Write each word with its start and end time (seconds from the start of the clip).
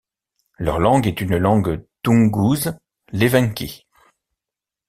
Leur 0.57 0.79
langue 0.79 1.05
est 1.05 1.21
une 1.21 1.37
langue 1.37 1.85
toungouse, 2.01 2.75
l'evenki. 3.11 3.85